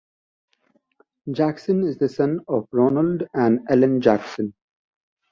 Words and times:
Jackson 1.31 1.83
is 1.83 1.99
the 1.99 2.09
son 2.09 2.39
of 2.47 2.67
Ronald 2.71 3.27
and 3.35 3.59
Ellen 3.69 4.01
Jackson. 4.01 4.55